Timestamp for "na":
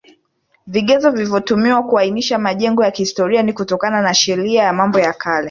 4.01-4.13